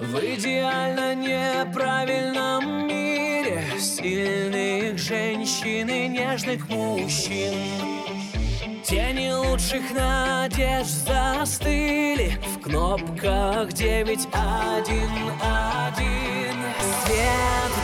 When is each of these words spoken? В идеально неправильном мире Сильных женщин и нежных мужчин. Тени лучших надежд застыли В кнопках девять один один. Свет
В 0.00 0.16
идеально 0.18 1.14
неправильном 1.14 2.88
мире 2.88 3.64
Сильных 3.78 4.98
женщин 4.98 5.88
и 5.88 6.08
нежных 6.08 6.68
мужчин. 6.68 7.54
Тени 8.82 9.30
лучших 9.30 9.92
надежд 9.92 10.90
застыли 11.06 12.36
В 12.56 12.62
кнопках 12.62 13.72
девять 13.72 14.26
один 14.32 15.10
один. 15.40 16.56
Свет 17.04 17.75